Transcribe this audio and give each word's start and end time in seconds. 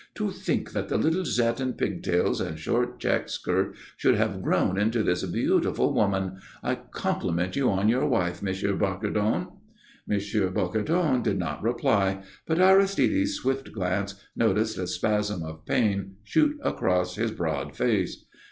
"To 0.15 0.31
think 0.31 0.71
that 0.71 0.89
the 0.89 0.97
little 0.97 1.21
Zette 1.25 1.61
in 1.61 1.73
pigtails 1.73 2.41
and 2.41 2.57
short 2.57 2.99
check 2.99 3.29
skirt 3.29 3.75
should 3.97 4.15
have 4.15 4.41
grown 4.41 4.75
into 4.79 5.03
this 5.03 5.23
beautiful 5.25 5.93
woman! 5.93 6.39
I 6.63 6.73
compliment 6.73 7.55
you 7.55 7.69
on 7.69 7.87
your 7.87 8.07
wife, 8.07 8.41
M. 8.41 8.51
Bocardon." 8.79 9.49
M. 10.09 10.17
Bocardon 10.53 11.21
did 11.21 11.37
not 11.37 11.61
reply, 11.61 12.23
but 12.47 12.57
Aristide's 12.57 13.35
swift 13.35 13.71
glance 13.71 14.15
noticed 14.35 14.79
a 14.79 14.87
spasm 14.87 15.43
of 15.43 15.67
pain 15.67 16.15
shoot 16.23 16.57
across 16.63 17.13
his 17.17 17.29
broad 17.29 17.75
face. 17.75 18.25